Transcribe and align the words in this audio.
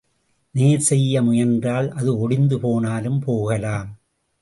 நேர் 0.55 0.79
செய்ய 0.79 1.21
முயன்றால் 1.21 1.89
அது 1.91 2.19
ஒடிந்து 2.19 2.59
போனாலும் 2.59 3.19
போகலாம். 3.19 3.89